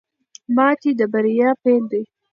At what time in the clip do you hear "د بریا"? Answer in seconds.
0.99-1.49